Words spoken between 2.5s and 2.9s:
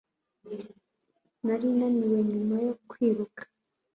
yo